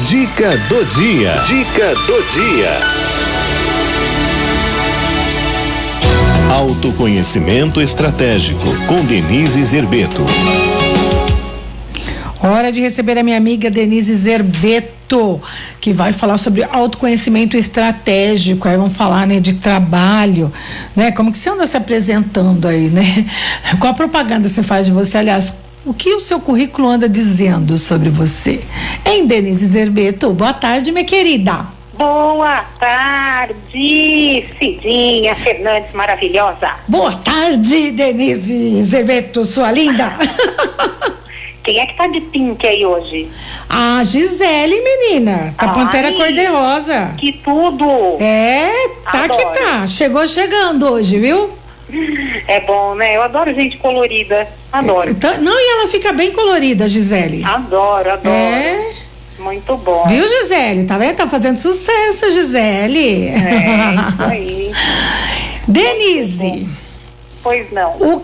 [0.00, 1.34] Dica do dia.
[1.46, 2.70] Dica do dia.
[6.50, 10.22] Autoconhecimento estratégico com Denise Zerbeto.
[12.40, 15.40] Hora de receber a minha amiga Denise Zerbeto,
[15.78, 18.66] que vai falar sobre autoconhecimento estratégico.
[18.66, 20.50] Aí vamos falar, né, de trabalho,
[20.96, 21.12] né?
[21.12, 23.26] Como que você anda se apresentando aí, né?
[23.78, 25.18] Qual propaganda você faz de você?
[25.18, 25.54] Aliás,
[25.84, 28.62] o que o seu currículo anda dizendo sobre você?
[29.04, 31.66] Em Denise Zerbeto, boa tarde, minha querida.
[31.94, 36.70] Boa tarde, Cidinha Fernandes maravilhosa.
[36.88, 40.12] Boa tarde, Denise Zerbeto, sua linda.
[41.62, 43.28] Quem é que tá de pink aí hoje?
[43.68, 45.54] A Gisele, menina.
[45.56, 47.14] Tá Ai, Pantera Cor-de-Rosa.
[47.16, 47.84] Que tudo!
[48.20, 48.68] É,
[49.04, 49.38] tá Adoro.
[49.38, 49.86] que tá.
[49.86, 51.50] Chegou chegando hoje, viu?
[52.48, 53.16] É bom, né?
[53.16, 54.48] Eu adoro gente colorida.
[54.72, 55.10] Adoro.
[55.10, 57.44] Então, não, e ela fica bem colorida, Gisele.
[57.44, 58.28] Adoro, adoro.
[58.34, 58.92] É.
[59.38, 60.06] Muito bom.
[60.06, 60.84] Viu, Gisele?
[60.84, 61.16] Tá vendo?
[61.16, 63.28] Tá fazendo sucesso, Gisele.
[63.28, 64.72] É, isso aí.
[65.66, 66.68] Denise,
[67.42, 67.92] Pois não.
[67.92, 68.22] o,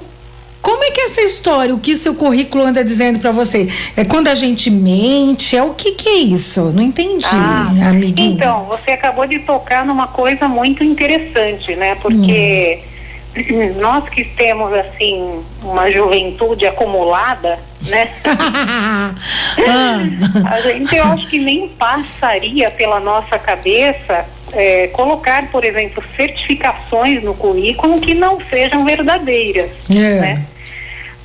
[0.61, 1.75] como é que é essa história?
[1.75, 3.69] O que seu currículo anda dizendo pra você?
[3.97, 5.57] É quando a gente mente?
[5.57, 6.61] É o que que é isso?
[6.75, 8.35] Não entendi, Ah, amiguinha.
[8.35, 11.95] Então, você acabou de tocar numa coisa muito interessante, né?
[11.97, 12.88] Porque Hum.
[13.79, 18.09] nós que temos, assim, uma juventude acumulada, né?
[19.67, 20.01] Ah,
[20.55, 27.23] A gente, eu acho que nem passaria pela nossa cabeça é, colocar, por exemplo, certificações
[27.23, 30.21] no currículo que não sejam verdadeiras, É.
[30.21, 30.45] né?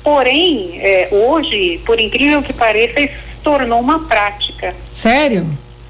[0.02, 5.46] Porém, é, hoje, por incrível que pareça, isso se tornou uma prática, Sério?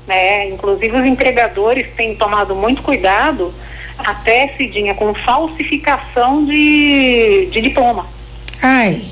[0.07, 0.49] né?
[0.51, 3.53] Inclusive os empregadores têm tomado muito cuidado,
[3.99, 8.07] até, Cidinha, com falsificação de, de diploma.
[8.63, 9.03] Ai.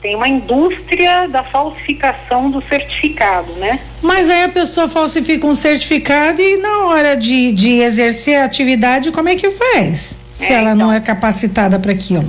[0.00, 3.80] Tem uma indústria da falsificação do certificado, né?
[4.02, 9.10] Mas aí a pessoa falsifica um certificado e na hora de, de exercer a atividade,
[9.10, 10.14] como é que faz?
[10.34, 10.88] Se É, ela então.
[10.88, 12.26] não é capacitada para aquilo.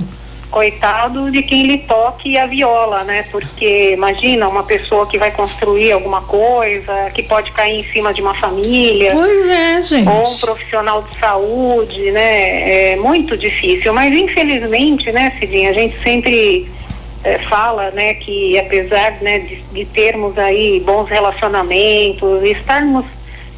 [0.56, 3.26] Coitado de quem lhe toque a viola, né?
[3.30, 8.22] Porque imagina uma pessoa que vai construir alguma coisa, que pode cair em cima de
[8.22, 10.08] uma família, Pois é, gente.
[10.08, 12.92] ou um profissional de saúde, né?
[12.92, 13.92] É muito difícil.
[13.92, 16.66] Mas infelizmente, né, Cidinha, a gente sempre
[17.22, 23.04] eh, fala, né, que apesar né, de, de termos aí bons relacionamentos, estarmos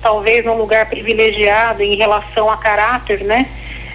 [0.02, 3.46] talvez num lugar privilegiado em relação a caráter, né?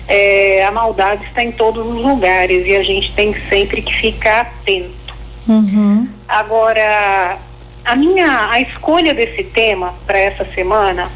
[0.08, 4.42] Eh, a maldade está em todos os lugares e a gente tem sempre que ficar
[4.42, 5.16] atento.
[5.48, 6.08] Uhum.
[6.28, 7.38] Agora,
[7.86, 11.10] a minha a escolha desse tema para essa semana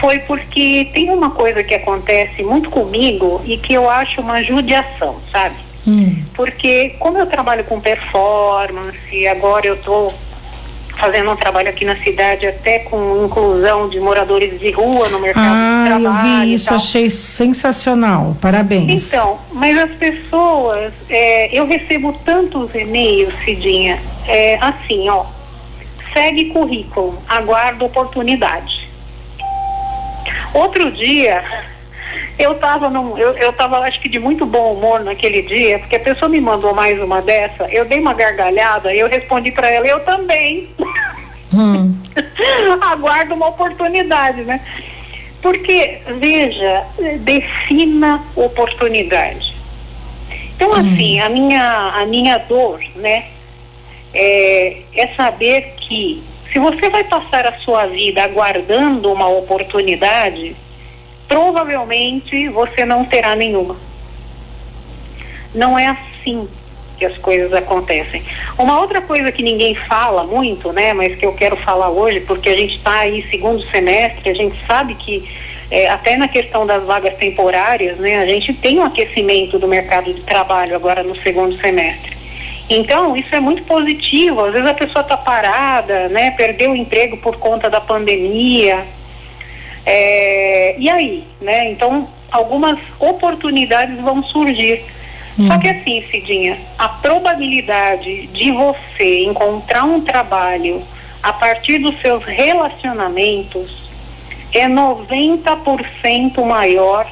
[0.00, 5.16] foi porque tem uma coisa que acontece muito comigo e que eu acho uma judiação,
[5.32, 5.56] sabe?
[5.86, 6.22] Hum.
[6.34, 10.12] Porque como eu trabalho com performance, agora eu estou
[10.96, 15.44] fazendo um trabalho aqui na cidade até com inclusão de moradores de rua no mercado
[15.46, 16.40] Ah, de eu trabalho.
[16.40, 18.36] vi e isso, achei sensacional.
[18.40, 19.12] Parabéns.
[19.12, 25.26] Então, mas as pessoas, é, eu recebo tantos e-mails, Cidinha, é, assim, ó,
[26.14, 28.88] segue currículo, aguardo oportunidade.
[30.54, 31.44] Outro dia,
[32.38, 35.96] eu tava num, eu, eu tava acho que de muito bom humor naquele dia, porque
[35.96, 39.68] a pessoa me mandou mais uma dessa, eu dei uma gargalhada e eu respondi para
[39.68, 40.68] ela, eu também.
[41.54, 41.96] Hum.
[42.82, 44.60] aguardo uma oportunidade, né?
[45.40, 46.84] Porque, veja,
[47.20, 49.54] defina oportunidade.
[50.54, 53.26] Então, assim, a minha, a minha dor, né,
[54.12, 56.22] é, é saber que
[56.52, 60.56] se você vai passar a sua vida aguardando uma oportunidade,
[61.28, 63.76] provavelmente você não terá nenhuma.
[65.54, 66.48] Não é assim
[66.98, 68.22] que as coisas acontecem.
[68.58, 72.48] Uma outra coisa que ninguém fala muito, né, mas que eu quero falar hoje, porque
[72.48, 75.28] a gente está aí segundo semestre, a gente sabe que
[75.70, 80.12] é, até na questão das vagas temporárias, né, a gente tem um aquecimento do mercado
[80.12, 82.16] de trabalho agora no segundo semestre.
[82.68, 84.44] Então, isso é muito positivo.
[84.44, 88.84] Às vezes a pessoa está parada, né, perdeu o emprego por conta da pandemia.
[89.86, 91.70] É, e aí, né?
[91.70, 94.82] Então, algumas oportunidades vão surgir.
[95.46, 100.82] Só que assim, Cidinha, a probabilidade de você encontrar um trabalho
[101.22, 103.90] a partir dos seus relacionamentos
[104.52, 107.06] é 90% maior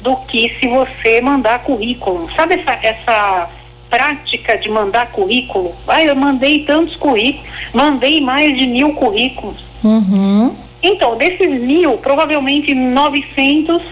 [0.00, 2.30] do que se você mandar currículo.
[2.34, 3.50] Sabe essa, essa
[3.90, 5.74] prática de mandar currículo?
[5.86, 9.62] Ah, eu mandei tantos currículos, mandei mais de mil currículos.
[9.84, 10.56] Uhum.
[10.82, 13.82] Então, desses mil, provavelmente 900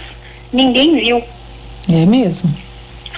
[0.52, 1.22] ninguém viu,
[1.92, 2.54] É mesmo.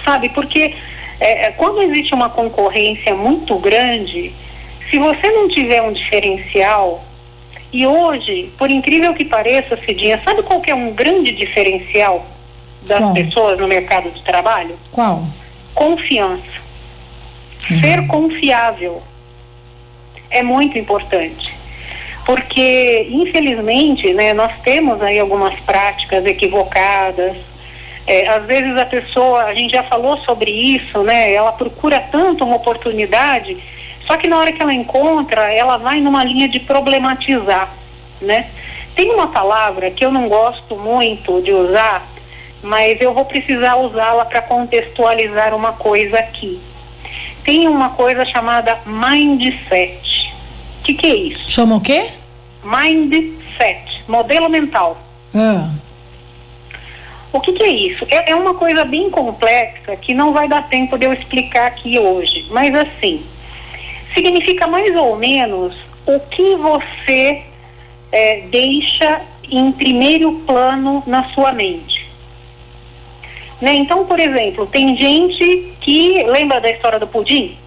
[0.03, 0.29] sabe?
[0.29, 0.75] Porque
[1.19, 4.33] é, é, quando existe uma concorrência muito grande,
[4.89, 7.03] se você não tiver um diferencial,
[7.73, 12.25] E hoje, por incrível que pareça, Cidinha, sabe qual que é um grande diferencial
[12.81, 13.13] das Qual?
[13.13, 14.75] pessoas no mercado de trabalho?
[14.91, 15.23] Qual?
[15.73, 16.59] Confiança.
[17.79, 19.01] Ser confiável
[20.29, 21.53] é muito importante.
[22.25, 27.35] Porque, infelizmente, né, nós temos aí algumas práticas equivocadas.
[28.05, 31.33] É, às vezes a pessoa, a gente já falou sobre isso, né?
[31.33, 33.57] Ela procura tanto uma oportunidade,
[34.05, 37.71] só que na hora que ela encontra, ela vai numa linha de problematizar,
[38.21, 38.47] né?
[38.95, 42.05] Tem uma palavra que eu não gosto muito de usar,
[42.61, 46.59] mas eu vou precisar usá-la para contextualizar uma coisa aqui.
[47.43, 50.10] Tem uma coisa chamada mindset.
[50.91, 51.49] Que, que é isso?
[51.49, 52.09] Chama o quê?
[52.63, 54.97] Mindset, modelo mental.
[55.33, 55.69] Ah,
[57.31, 58.05] O que, que é isso?
[58.09, 61.97] É, é uma coisa bem complexa que não vai dar tempo de eu explicar aqui
[61.97, 62.45] hoje.
[62.49, 63.23] Mas assim,
[64.13, 65.73] significa mais ou menos
[66.05, 67.43] o que você
[68.11, 72.05] eh, deixa em primeiro plano na sua mente.
[73.61, 73.75] Né?
[73.75, 77.57] Então, por exemplo, tem gente que lembra da história do pudim?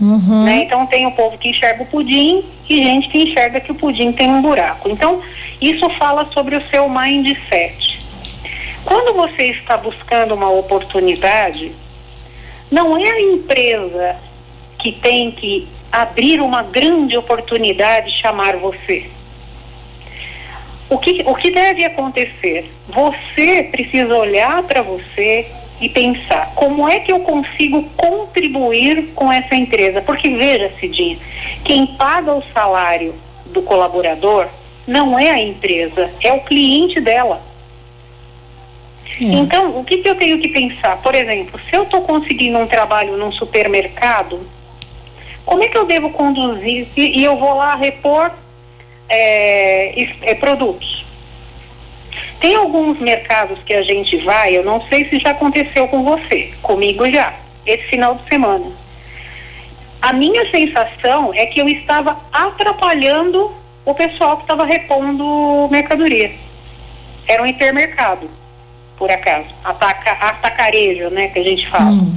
[0.00, 0.44] Uhum.
[0.44, 0.62] Né?
[0.64, 4.12] Então tem o povo que enxerga o pudim e gente que enxerga que o pudim
[4.12, 4.88] tem um buraco.
[4.88, 5.20] Então,
[5.60, 8.00] isso fala sobre o seu mindset.
[8.84, 11.72] Quando você está buscando uma oportunidade,
[12.70, 14.16] não é a empresa
[14.78, 19.10] que tem que abrir uma grande oportunidade e chamar você.
[20.88, 22.72] O que, o que deve acontecer?
[22.88, 25.46] Você precisa olhar para você
[25.80, 30.02] e pensar como é que eu consigo contribuir com essa empresa.
[30.02, 31.18] Porque veja, Cidinha,
[31.64, 33.14] quem paga o salário
[33.46, 34.46] do colaborador
[34.86, 37.40] não é a empresa, é o cliente dela.
[39.20, 39.24] É.
[39.24, 40.96] Então, o que, que eu tenho que pensar?
[40.98, 44.40] Por exemplo, se eu estou conseguindo um trabalho num supermercado,
[45.44, 46.86] como é que eu devo conduzir?
[46.96, 48.30] E, eu vou lá repor
[49.08, 50.99] é, é, produtos.
[52.40, 56.52] Tem alguns mercados que a gente vai, eu não sei se já aconteceu com você,
[56.62, 57.34] comigo já,
[57.66, 58.64] esse final de semana.
[60.00, 63.52] A minha sensação é que eu estava atrapalhando
[63.84, 66.32] o pessoal que estava repondo mercadoria.
[67.28, 68.30] Era um hipermercado,
[68.96, 71.90] por acaso, ataca, atacarejo, né, que a gente fala.
[71.90, 72.16] Hum.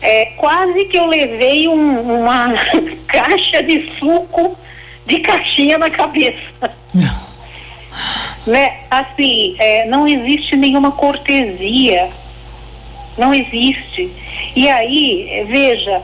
[0.00, 2.54] É, quase que eu levei um- uma
[3.08, 4.56] caixa de suco
[5.04, 6.38] de caixinha na cabeça.
[8.46, 8.80] Né?
[8.90, 12.10] Assim, é, não existe nenhuma cortesia.
[13.16, 14.10] Não existe.
[14.54, 16.02] E aí, é, veja,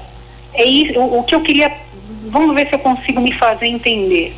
[0.54, 1.72] é isso, o, o que eu queria.
[2.24, 4.34] Vamos ver se eu consigo me fazer entender.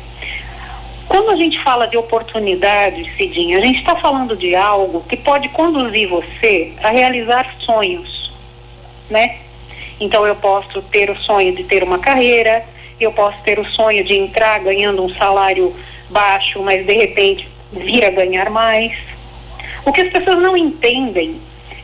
[1.07, 5.49] Quando a gente fala de oportunidade, Cidinha, a gente está falando de algo que pode
[5.49, 8.33] conduzir você a realizar sonhos,
[9.09, 9.37] né?
[9.99, 12.65] Então eu posso ter o sonho de ter uma carreira,
[12.99, 15.75] eu posso ter o sonho de entrar ganhando um salário
[16.19, 18.93] baixo, mas de repente vir a ganhar mais.
[19.85, 21.39] O que as pessoas não entendem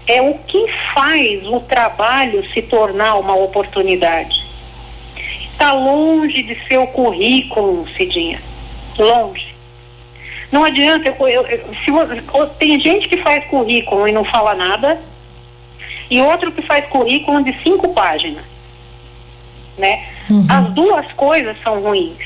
[0.08, 4.42] é o que faz o trabalho se tornar uma oportunidade.
[5.52, 8.42] Está longe de ser o currículo, Cidinha.
[8.98, 9.54] Longe.
[10.52, 11.48] Não adianta, eu, eu-
[12.34, 15.00] eu- tem gente que faz currículo e não fala nada,
[16.10, 18.44] e outro que faz currículo de cinco páginas.
[19.78, 20.06] Né?
[20.30, 20.46] Uhum.
[20.50, 22.18] As duas coisas são ruins.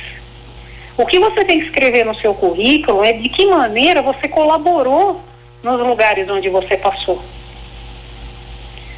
[0.97, 5.21] O que você tem que escrever no seu currículo é de que maneira você colaborou
[5.61, 7.21] nos lugares onde você passou.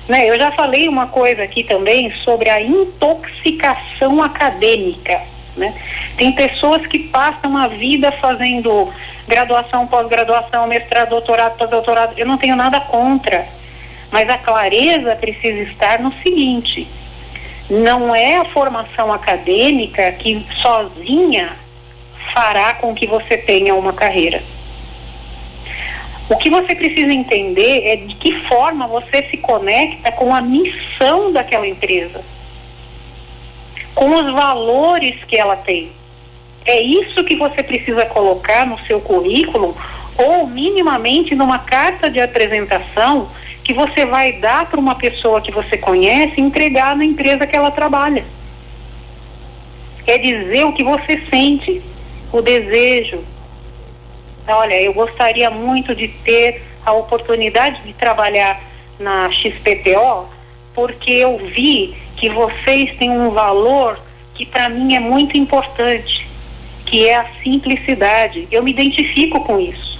[0.08, 0.30] Né?
[0.30, 5.22] Eu já falei uma coisa aqui também sobre a intoxicação acadêmica.
[5.56, 5.74] Né?
[6.16, 8.94] Tem pessoas que passam a vida fazendo
[9.28, 12.14] graduação, pós-graduação, mestrado, doutorado, pós-doutorado.
[12.16, 13.46] Eu não tenho nada contra.
[14.12, 16.88] Mas a clareza precisa estar no seguinte:
[17.70, 21.58] não é a formação acadêmica que sozinha
[22.38, 24.44] fará com que você tenha uma carreira.
[26.30, 31.32] O que você precisa entender é de que forma você se conecta com a missão
[31.32, 32.24] daquela empresa,
[33.96, 35.92] com os valores que ela tem.
[36.64, 39.76] É isso que você precisa colocar no seu currículo
[40.16, 43.32] ou minimamente numa carta de apresentação
[43.64, 47.72] que você vai dar para uma pessoa que você conhece entregar na empresa que ela
[47.72, 48.24] trabalha.
[50.06, 51.82] É dizer o que você sente,
[52.32, 53.24] o desejo.
[54.48, 58.62] Olha, eu gostaria muito de ter a oportunidade de trabalhar
[59.00, 60.28] na XPTO,
[60.74, 64.00] porque eu vi que vocês têm um valor
[64.34, 66.28] que para mim é muito importante,
[66.86, 68.48] que é a simplicidade.
[68.52, 70.00] Eu me identifico com isso.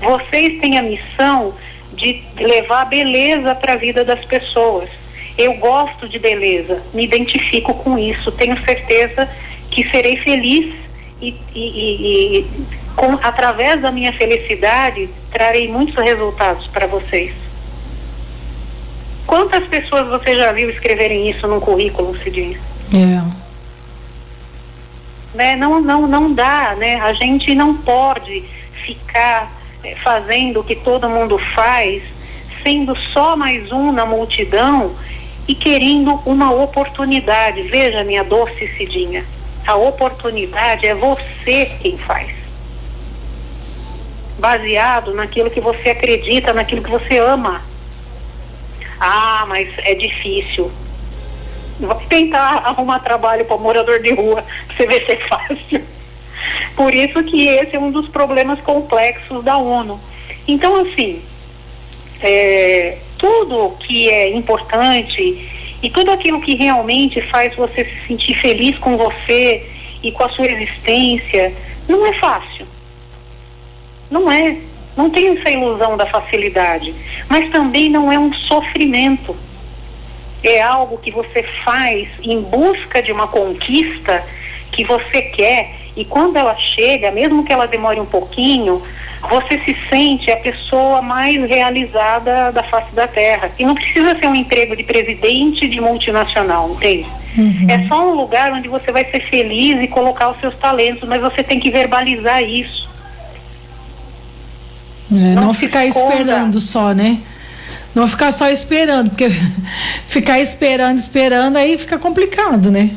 [0.00, 1.54] Vocês têm a missão
[1.92, 4.88] de levar beleza para a vida das pessoas.
[5.36, 9.28] Eu gosto de beleza, me identifico com isso, tenho certeza
[9.70, 10.74] que serei feliz
[11.20, 12.50] e, e, e
[12.96, 17.32] com, através da minha felicidade, trarei muitos resultados para vocês.
[19.26, 22.58] Quantas pessoas você já viu escreverem isso num currículo, Cidinha?
[22.92, 23.22] É.
[25.34, 25.56] Né?
[25.56, 27.00] Não, não, não dá, né?
[27.00, 28.42] A gente não pode
[28.84, 29.52] ficar
[29.84, 32.02] é, fazendo o que todo mundo faz,
[32.62, 34.96] sendo só mais um na multidão
[35.46, 37.62] e querendo uma oportunidade.
[37.62, 39.24] Veja, minha doce Cidinha,
[39.66, 42.30] a oportunidade é você quem faz.
[44.38, 47.62] Baseado naquilo que você acredita, naquilo que você ama.
[48.98, 50.70] Ah, mas é difícil.
[51.78, 55.82] Vou tentar arrumar trabalho para morador de rua, você ver se é fácil.
[56.76, 60.00] Por isso que esse é um dos problemas complexos da ONU.
[60.46, 61.22] Então, assim,
[62.22, 68.78] é, tudo que é importante e tudo aquilo que realmente faz você se sentir feliz
[68.78, 69.66] com você
[70.02, 71.52] e com a sua existência,
[71.88, 72.66] não é fácil.
[74.10, 74.56] Não é.
[74.96, 76.94] Não tem essa ilusão da facilidade.
[77.28, 79.36] Mas também não é um sofrimento.
[80.42, 84.24] É algo que você faz em busca de uma conquista
[84.72, 88.82] que você quer e quando ela chega, mesmo que ela demore um pouquinho,
[89.28, 93.50] você se sente a pessoa mais realizada da face da terra.
[93.58, 97.06] E não precisa ser um emprego de presidente de multinacional, entende?
[97.36, 97.66] Uhum.
[97.68, 101.20] É só um lugar onde você vai ser feliz e colocar os seus talentos, mas
[101.20, 102.88] você tem que verbalizar isso.
[105.12, 107.18] É, não, não ficar esperando só, né?
[107.94, 109.28] Não ficar só esperando, porque
[110.06, 112.90] ficar esperando, esperando, aí fica complicado, né?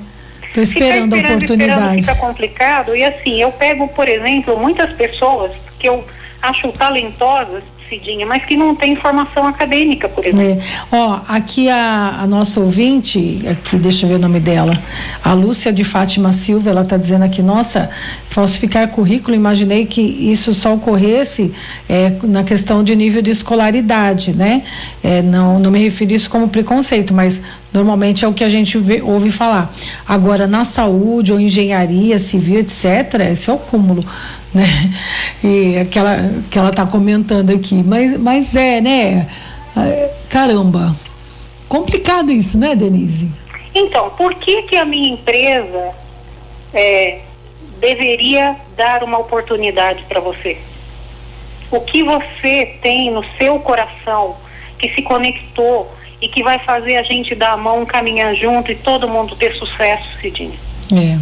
[0.44, 2.00] Estou esperando, esperando, a oportunidade.
[2.00, 2.96] Esperando fica complicado.
[2.96, 5.52] E assim, eu pego, por exemplo, muitas pessoas
[5.84, 6.02] que eu
[6.42, 10.42] acho talentosas Cidinha, mas que não tem formação acadêmica, por exemplo.
[10.42, 10.60] É.
[10.92, 14.74] Ó, aqui a, a, nossa ouvinte, aqui deixa eu ver o nome dela,
[15.22, 17.90] a Lúcia de Fátima Silva, ela está dizendo aqui, nossa,
[18.30, 21.54] falsificar currículo, imaginei que isso só ocorresse
[21.88, 24.64] é, na questão de nível de escolaridade, né?
[25.04, 27.42] É, não, não me referi isso como preconceito, mas
[27.74, 29.74] normalmente é o que a gente vê, ouve falar.
[30.08, 34.06] Agora, na saúde ou engenharia civil, etc., esse é o cúmulo
[34.54, 34.68] né?
[35.44, 36.18] E aquela
[36.50, 39.28] que ela está comentando aqui, mas, mas é, né?
[40.30, 40.96] Caramba,
[41.68, 43.30] complicado isso, né, Denise?
[43.74, 45.92] Então, por que que a minha empresa
[46.74, 47.22] é,
[47.80, 50.58] deveria dar uma oportunidade para você?
[51.72, 54.36] O que você tem no seu coração
[54.78, 55.92] que se conectou
[56.24, 59.54] e que vai fazer a gente dar a mão, caminhar junto e todo mundo ter
[59.56, 60.58] sucesso, Cidinha?
[60.90, 61.18] É.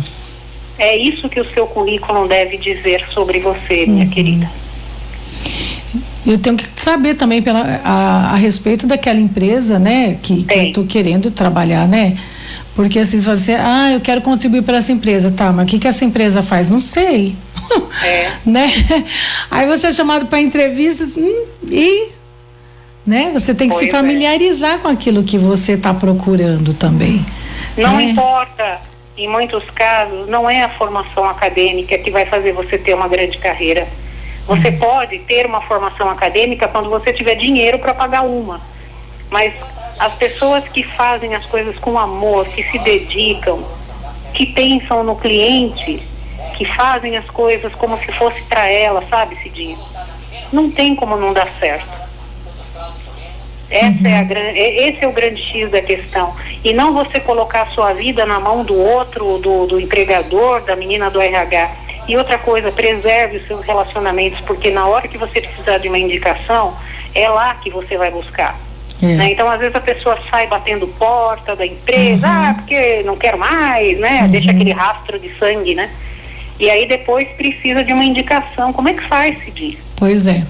[0.77, 4.11] É isso que o seu currículo deve dizer sobre você, minha uhum.
[4.11, 4.51] querida.
[6.23, 10.63] Eu tenho que saber também pela, a, a respeito daquela empresa, né, que, que eu
[10.65, 12.15] estou querendo trabalhar, né?
[12.75, 15.87] Porque assim, você, ah, eu quero contribuir para essa empresa, tá, mas o que, que
[15.87, 16.69] essa empresa faz?
[16.69, 17.35] Não sei.
[18.03, 18.31] É.
[18.45, 18.71] né?
[19.49, 22.20] Aí você é chamado para entrevistas hum, e
[23.05, 23.31] né?
[23.33, 23.97] Você tem que pois se é.
[23.97, 24.77] familiarizar é.
[24.77, 27.25] com aquilo que você está procurando também.
[27.77, 28.03] Não né?
[28.03, 28.79] importa
[29.17, 33.37] em muitos casos, não é a formação acadêmica que vai fazer você ter uma grande
[33.37, 33.87] carreira.
[34.47, 34.79] Você uhum.
[34.79, 38.59] pode ter uma formação acadêmica quando você tiver dinheiro para pagar uma.
[39.29, 39.53] Mas
[39.99, 43.63] as pessoas que fazem as coisas com amor, que se dedicam,
[44.33, 46.01] que pensam no cliente,
[46.57, 49.77] que fazem as coisas como se fosse para ela, sabe, Cidinho?
[50.51, 52.10] Não tem como não dar certo.
[53.71, 54.51] Essa é a, uhum.
[54.53, 56.35] esse é o grande X da questão.
[56.63, 60.75] E não você colocar a sua vida na mão do outro, do, do empregador, da
[60.75, 61.71] menina do RH.
[62.07, 65.97] E outra coisa, preserve os seus relacionamentos, porque na hora que você precisar de uma
[65.97, 66.75] indicação,
[67.15, 68.59] é lá que você vai buscar.
[69.01, 69.05] É.
[69.05, 69.31] Né?
[69.31, 72.33] Então, às vezes a pessoa sai batendo porta da empresa, uhum.
[72.33, 74.23] ah, porque não quero mais, né?
[74.23, 74.29] Uhum.
[74.29, 75.89] Deixa aquele rastro de sangue, né?
[76.59, 78.71] E aí depois precisa de uma indicação.
[78.73, 79.79] Como é que faz, Cid?
[79.95, 80.43] Pois é.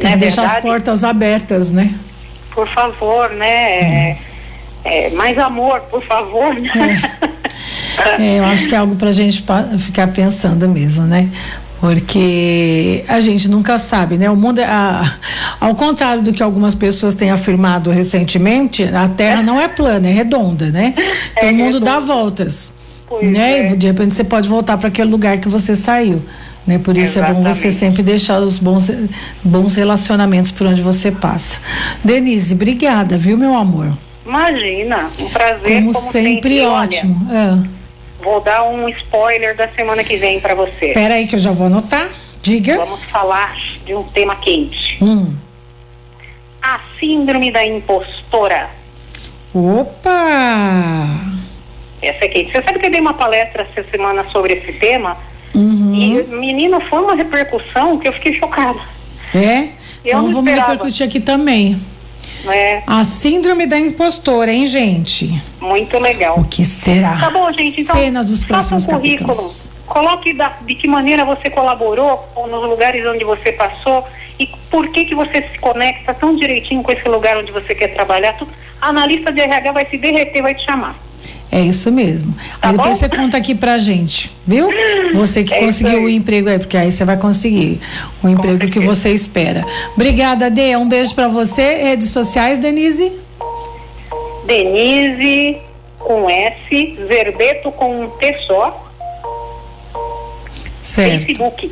[0.00, 1.94] Tem que deixar as portas abertas, né?
[2.52, 3.80] Por favor, né?
[3.80, 4.18] É,
[4.84, 6.54] é, mais amor, por favor.
[8.18, 8.22] É.
[8.22, 9.44] é, eu acho que é algo para a gente
[9.78, 11.28] ficar pensando mesmo, né?
[11.80, 14.28] Porque a gente nunca sabe, né?
[14.30, 15.14] O mundo, é, a,
[15.58, 20.12] ao contrário do que algumas pessoas têm afirmado recentemente, a Terra não é plana, é
[20.12, 20.94] redonda, né?
[21.32, 22.72] Então é o mundo dá voltas,
[23.08, 23.72] pois né?
[23.72, 23.76] É.
[23.76, 26.22] De repente você pode voltar para aquele lugar que você saiu.
[26.66, 26.78] Né?
[26.78, 27.40] Por isso Exatamente.
[27.40, 28.90] é bom você sempre deixar os bons,
[29.42, 31.60] bons relacionamentos por onde você passa.
[32.04, 33.96] Denise, obrigada, viu, meu amor?
[34.24, 35.74] Imagina, um prazer.
[35.80, 37.26] Como, como sempre, sempre, ótimo.
[37.28, 37.80] Olha, é.
[38.22, 40.88] Vou dar um spoiler da semana que vem para você.
[40.88, 42.08] Espera aí que eu já vou anotar.
[42.42, 42.76] Diga.
[42.76, 45.02] Vamos falar de um tema quente.
[45.02, 45.34] Hum.
[46.62, 48.68] A síndrome da impostora.
[49.54, 51.30] Opa!
[52.02, 52.52] Essa é Kate.
[52.52, 55.16] Você sabe que eu dei uma palestra essa semana sobre esse tema?
[55.54, 55.94] Uhum.
[55.94, 58.78] E, menina, foi uma repercussão que eu fiquei chocada.
[59.34, 59.58] É?
[59.62, 59.70] Eu
[60.04, 60.72] então vamos esperava.
[60.72, 61.80] repercutir aqui também.
[62.48, 65.42] É, A síndrome da impostora, hein, gente?
[65.60, 66.38] muito legal.
[66.38, 67.18] O que será?
[67.18, 67.82] Tá bom, gente.
[67.82, 69.28] Então, Cenas dos faça próximos um currículo.
[69.28, 69.70] capítulos.
[69.86, 74.06] Coloque da- de que maneira você colaborou ou nos lugares onde você passou
[74.38, 77.88] e por que que você se conecta tão direitinho com esse lugar onde você quer
[77.88, 78.34] trabalhar.
[78.80, 80.96] A analista de RH vai se derreter, vai te chamar.
[81.52, 82.32] É isso mesmo.
[82.60, 82.94] Tá aí depois bom?
[82.94, 84.68] você conta aqui pra gente, viu?
[85.14, 87.80] Você que É conseguiu o emprego aí, porque aí você vai conseguir
[88.22, 89.64] o emprego que você espera.
[89.94, 90.76] Obrigada, Dê.
[90.76, 91.82] Um beijo pra você.
[91.82, 93.10] Redes sociais, Denise?
[94.46, 95.58] Denise
[95.98, 98.86] com S, Zerbeto com um T só,
[100.80, 101.24] Certo.
[101.26, 101.70] Facebook.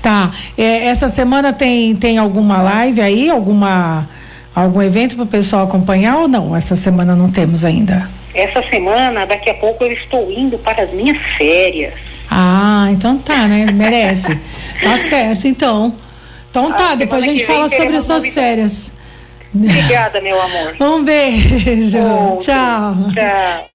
[0.00, 0.30] Tá.
[0.56, 3.28] É, essa semana tem, tem alguma live aí?
[3.28, 4.08] Alguma,
[4.54, 6.54] algum evento para o pessoal acompanhar ou não?
[6.54, 8.08] Essa semana não temos ainda.
[8.36, 11.94] Essa semana, daqui a pouco, eu estou indo para as minhas férias.
[12.30, 13.66] Ah, então tá, né?
[13.72, 14.38] Merece.
[14.82, 15.94] tá certo, então.
[16.50, 18.92] Então tá, Ah, depois a gente fala sobre teremos suas férias.
[19.54, 20.76] Obrigada, meu amor.
[20.80, 21.98] Um beijo.
[21.98, 22.44] Outro.
[22.44, 22.94] Tchau.
[23.14, 23.64] Tchau.